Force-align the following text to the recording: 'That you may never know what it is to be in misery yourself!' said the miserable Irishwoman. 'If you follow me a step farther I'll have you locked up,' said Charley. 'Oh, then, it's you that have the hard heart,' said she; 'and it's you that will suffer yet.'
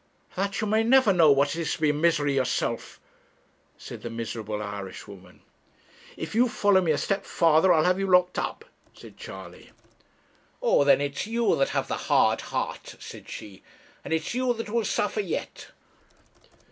'That 0.35 0.61
you 0.61 0.65
may 0.65 0.81
never 0.81 1.13
know 1.13 1.31
what 1.31 1.53
it 1.55 1.59
is 1.61 1.73
to 1.75 1.81
be 1.81 1.89
in 1.91 2.01
misery 2.01 2.33
yourself!' 2.33 2.99
said 3.77 4.01
the 4.01 4.09
miserable 4.09 4.59
Irishwoman. 4.59 5.43
'If 6.17 6.33
you 6.33 6.49
follow 6.49 6.81
me 6.81 6.91
a 6.91 6.97
step 6.97 7.23
farther 7.23 7.71
I'll 7.71 7.83
have 7.83 7.99
you 7.99 8.09
locked 8.09 8.39
up,' 8.39 8.65
said 8.95 9.15
Charley. 9.15 9.69
'Oh, 10.59 10.83
then, 10.83 11.01
it's 11.01 11.27
you 11.27 11.55
that 11.55 11.69
have 11.69 11.87
the 11.87 11.97
hard 12.09 12.41
heart,' 12.41 12.95
said 12.99 13.29
she; 13.29 13.61
'and 14.03 14.11
it's 14.11 14.33
you 14.33 14.55
that 14.55 14.69
will 14.69 14.85
suffer 14.85 15.21
yet.' 15.21 15.67